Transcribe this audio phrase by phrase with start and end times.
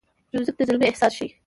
[0.33, 1.29] موزیک د زلمي احساس ښيي.